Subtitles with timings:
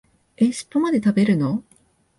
[0.37, 1.63] え、しっぽまで食べるの？